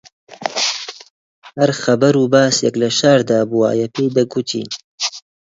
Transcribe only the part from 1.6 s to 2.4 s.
خەبەر و